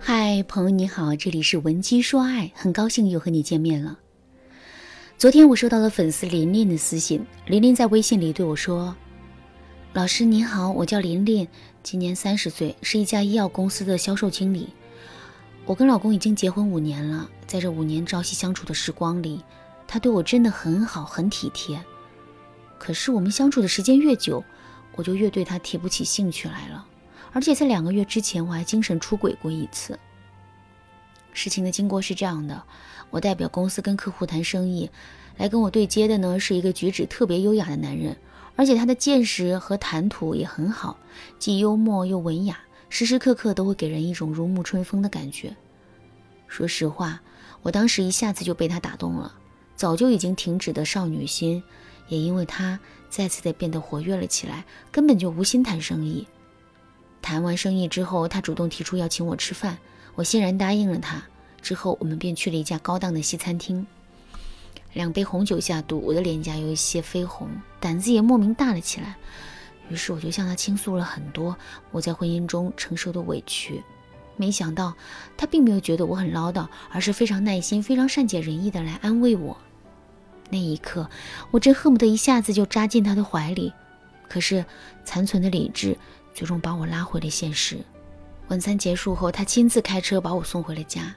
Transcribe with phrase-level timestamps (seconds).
[0.00, 3.98] 嗨，朋友你好，这里是文姬说爱，很高兴又和你见面了。
[5.18, 8.96] 昨天我收到了粉丝琳琳的私信，琳琳在微信里对我说
[9.92, 11.46] ：“老师您好，我叫琳琳，
[11.82, 14.68] 今年三十岁，是一家医药公司的销售经理。
[15.66, 19.42] 我跟老公已经结婚五年了，在这五年朝夕相处的时光里，
[19.86, 21.78] 他对我真的很好，很体贴。
[22.78, 24.42] 可是我们相处的时间越久，
[24.94, 26.86] 我就越对他提不起兴趣来了。”
[27.32, 29.98] 而且在两个月之前，我还精神出轨过一次。
[31.32, 32.62] 事情的经过是这样的：
[33.10, 34.90] 我代表公司跟客户谈生意，
[35.36, 38.16] 来跟我对接的呢是一个举止特别优雅的男人，
[38.56, 40.98] 而且他的见识和谈吐也很好，
[41.38, 45.54] 既幽默又文雅，时时刻刻都会给人一种如沐春风的感觉。
[46.48, 47.20] 说实话，
[47.62, 49.32] 我当时一下子就被他打动了，
[49.76, 51.62] 早就已经停止的少女心，
[52.08, 56.26] 也因为他再次的变得活跃了起来，根本就无心谈生意。
[57.28, 59.76] 谈完生意之后，他主动提出要请我吃饭，
[60.14, 61.22] 我欣然答应了他。
[61.60, 63.86] 之后，我们便去了一家高档的西餐厅。
[64.94, 69.14] 两杯红酒下肚，我的脸颊有一些绯红，胆子也莫名大了起来。
[69.90, 71.54] 于是，我就向他倾诉了很多
[71.90, 73.84] 我在婚姻中承受的委屈。
[74.36, 74.94] 没想到，
[75.36, 79.54] 他并没有觉得我很唠叨，而是非常耐心、非常善解人意的来安慰我。
[80.48, 81.06] 那一刻，
[81.50, 83.74] 我真恨不得一下子就扎进他的怀里。
[84.30, 84.64] 可是，
[85.04, 85.94] 残存的理智。
[86.38, 87.84] 最终把我拉回了现实。
[88.46, 91.12] 晚餐结束后，他亲自开车把我送回了家。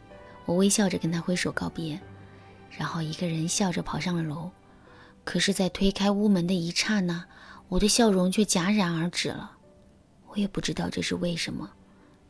[0.48, 2.00] 我微笑着跟他挥手告别，
[2.72, 4.50] 然后一个人笑着跑上了楼。
[5.24, 7.24] 可是，在推开屋门的一刹那，
[7.68, 9.52] 我的笑容却戛然而止了。
[10.30, 11.70] 我也不知道这是为什么，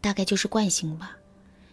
[0.01, 1.15] 大概就是惯性吧。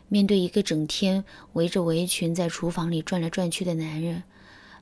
[0.06, 1.24] 面对一个整天
[1.54, 4.22] 围着围裙在厨房里转来转去的男人。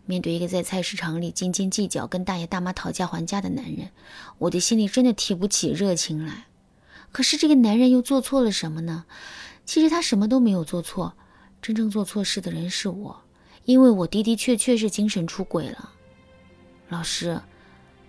[0.07, 3.91] 面对一个在菜市场里斤斤计较、跟大爷大妈讨价还价的男人，
[4.39, 6.47] 我的心里真的提不起热情来。
[7.13, 9.05] 可是这个男人又做错了什么呢？
[9.65, 11.15] 其实他什么都没有做错，
[11.61, 13.23] 真正做错事的人是我，
[13.65, 15.91] 因为我的的确确是精神出轨了。
[16.89, 17.41] 老师，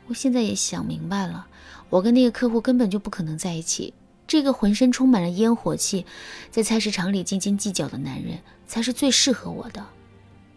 [0.06, 1.48] 我现在也想明白了，
[1.90, 3.94] 我跟那个客户根本就不可能在一起。
[4.28, 6.06] 这个浑身充满了烟火气，
[6.52, 8.38] 在菜市场里斤斤计较的男人，
[8.68, 9.84] 才是最适合我的。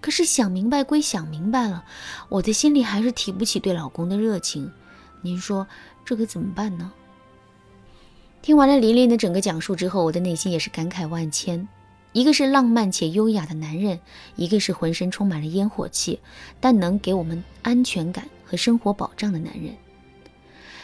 [0.01, 1.85] 可是想明白归想明白了，
[2.29, 4.73] 我的心里还是提不起对老公的热情。
[5.23, 5.67] 您说
[6.05, 6.91] 这可怎么办呢？
[8.43, 11.69] 听完了琳琳的整个讲述之后，我的内心也是感慨万千。
[12.13, 14.01] 一个是浪漫且优雅的男人，
[14.35, 16.19] 一个是浑身充满了烟火气，
[16.59, 19.77] 但能给我们安全感和生活保障的男人。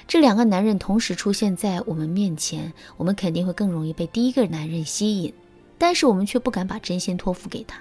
[0.06, 5.32] 这两个男人同时出现在我们面前，我们肯定会更容易被第一个男人吸引，
[5.78, 7.80] 但是我们却不敢把真心托付给他。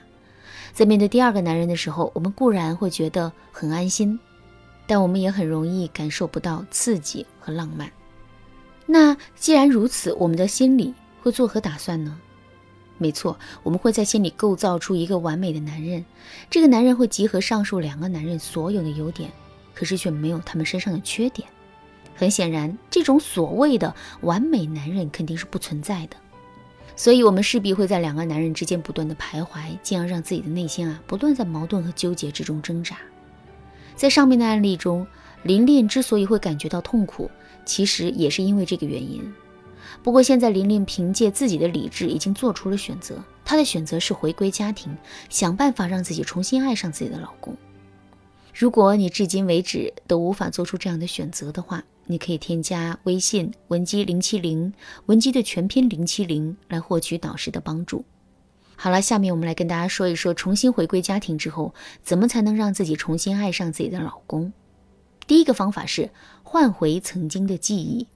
[0.75, 4.19] 在面对第二个男人的时候，我们固然会觉得很安心，
[4.85, 7.89] 但我们也很容易感受不到刺激和浪漫。
[8.85, 12.19] 那既然如此，我们的心里会作何打算呢？
[12.97, 16.03] 没错，我们会在心里构造出一个完美的男人。
[16.49, 19.31] 这个男人会集合上述两个男人所有的优点，
[19.73, 21.47] 可是却没有他们身上的缺点。
[22.13, 26.17] 很显然，这种所谓的完美男人肯定是不存在的。
[26.95, 32.97] 所以，我们势必会在两个男人之间不断的徘徊，进而让自己的内心啊不断在矛盾和纠结之中挣扎。
[33.95, 35.05] 在上面的案例中，
[35.43, 37.29] 琳琳之所以会感觉到痛苦，
[37.65, 39.21] 其实也是因为这个原因。
[40.01, 44.95] 不过，现在琳琳凭借自己的理智已经做出了选择，她的选择是回归家庭，
[45.29, 47.55] 想办法让自己重新爱上自己的老公。
[48.57, 54.71] 如果你至今为止都无法做出这样的选择的话，你可以添加微信文姬零七零，
[55.07, 58.05] 文姬的全拼零七零，来获取导师的帮助。
[58.77, 64.53] 好了，下面我们来跟大家说一说，重新回归家庭之后，怎么才能让自己重新爱上自己的老公。
[65.27, 66.09] 第一个方法是
[66.41, 68.07] 换回曾经的记忆。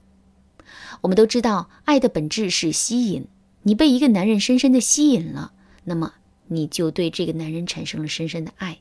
[1.02, 3.26] 我们都知道，爱的本质是吸引。
[3.64, 5.52] 你被一个男人深深的吸引了，
[5.84, 6.14] 那么
[6.46, 8.78] 你就对这个男人产生了深深的爱。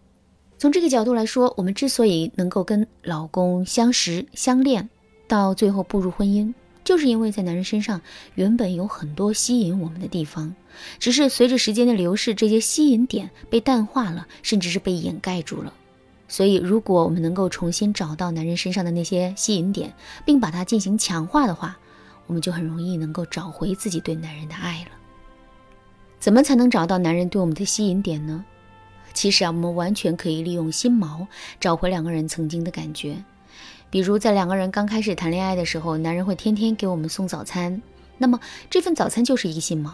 [0.59, 4.89] 从这个角度来说，我们之所以能够跟老公相识相恋。
[5.25, 6.53] 到最后步入婚姻，
[6.83, 8.01] 就是因为在男人身上
[8.35, 10.53] 原本有很多吸引我们的地方，
[10.97, 15.71] 只是随着时间的流逝，这些吸引点被淡化了，甚至是被掩盖住了。
[16.27, 19.93] 所以，如果我们能够重新找到男人身上的那些吸引点，
[20.25, 21.77] 并把它进行强化的话，
[22.27, 24.89] 我们就很容易能够找回自己对男人的爱了。
[26.19, 28.43] 怎么才能找到男人对我们的吸引点呢？
[29.13, 31.27] 其实啊，我们完全可以利用心锚
[31.59, 33.23] 找回两个人曾经的感觉。
[33.89, 37.81] 比如在两个人刚开始谈恋爱的时候，男人会天天给我们送早餐，
[38.17, 38.39] 那么
[38.69, 39.91] 这份早餐就是一个心锚。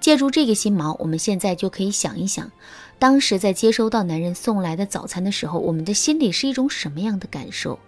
[0.00, 2.50] 借助这个心锚，我们现在就可以想一想，
[2.98, 7.78] 当时在接收到男人送来的早餐的时候，我们的心里是一种什么样的感受？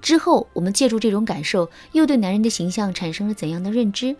[0.00, 4.16] 之后我们借助这种感受，又对男人的形象产生了怎样的认知？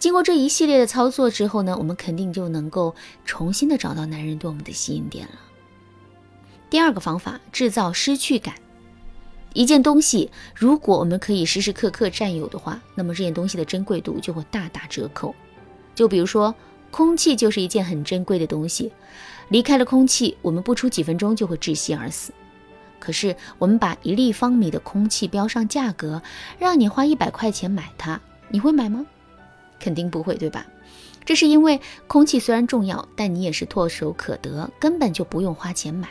[0.00, 2.94] 经过这一系列的操作之后呢，我们肯定就能够
[3.26, 5.34] 重新的找到男人对我们的吸引点了。
[6.70, 8.54] 第二个方法，制造失去感。
[9.52, 15.34] 一件东西，如果我们可以时时刻刻占有的话，那么这件东西的珍贵度就会大打折扣。
[15.94, 16.54] 就比如说，
[16.90, 18.90] 空气就是一件很珍贵的东西，
[19.50, 22.32] 离开了空气，我们不出几分钟就会窒息而死。
[22.98, 26.22] 可是，我们把一立方米的空气标上价格，
[26.58, 28.18] 让你花一百块钱买它，
[28.48, 29.04] 你会买吗？
[29.80, 30.64] 肯定不会，对吧？
[31.24, 36.08] 这是因为空气虽然重要，但你也是唾手可得，根本就不用花钱买。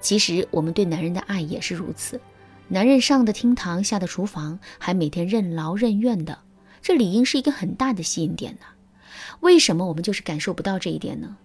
[0.00, 2.20] 其实，我们对男人的爱也是如此。
[2.68, 6.38] 男人上的厅堂，下的厨房，还每天任劳任怨的，
[6.80, 8.60] 这理应是一个很大的吸引点呢。
[9.40, 11.36] 为什么我们就是感受不到这一点呢？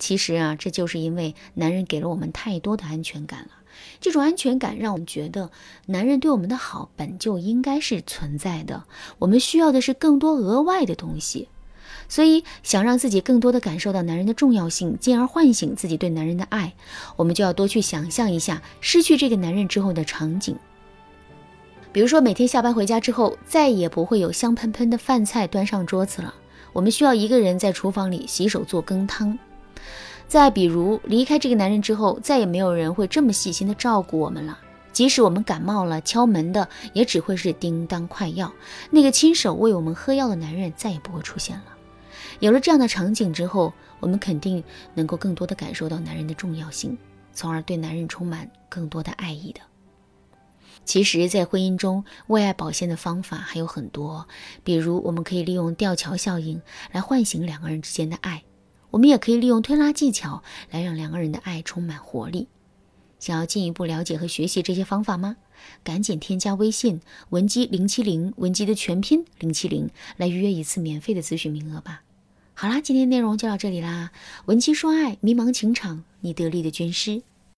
[0.00, 3.50] 其实啊，这就是因为男人给了我们太多的安全感了。
[4.00, 5.50] 这种安全感让我们觉得，
[5.86, 8.82] 男人对我们的好本就应该是存在的。
[9.20, 11.48] 我们需要的是更多额外的东西。
[12.08, 16.74] 所以，想让自己更多的感受到男人的重要性，进而唤醒自己对男人的爱，
[17.16, 20.56] 我们就要多去想象一下失去这个男人之后的场景。
[21.92, 26.34] 比如说，每天下班回家之后，再也不会有香喷喷的饭菜端上桌子了，
[26.72, 29.38] 我们需要一个人在厨房里洗手做羹汤。
[30.30, 34.56] 再比如，离开这个男人之后，再也没有人会这么细心的照顾我们了。
[34.92, 38.52] 即使我们感冒了，敲门的也只会是叮当快药，
[38.92, 41.64] 那个亲手为我们喝药的男人再也不会出现了。
[42.38, 44.62] 有了这样的场景之后，我们肯定
[44.94, 46.96] 能够更多的感受到男人的重要性，
[47.32, 49.60] 从而对男人充满更多的爱意的。
[50.84, 54.28] 其实，在婚姻中为爱保鲜的方法还有很多，
[54.62, 56.62] 比如我们可以利用吊桥效应
[56.92, 58.44] 来唤醒两个人之间的爱，
[58.90, 62.48] 我们也可以利用推拉技巧来让两个人的爱充满活力。
[63.18, 65.36] 想要进一步了解和学习这些方法吗？
[65.84, 72.02] 赶紧添加微信文姬零七零，文姬的全拼零七零，来预约一次免费的咨询名额吧。
[72.54, 74.10] 好啦，今天内容就到这里啦。
[74.46, 77.22] 文姬说爱，迷茫情场，你得力的军师。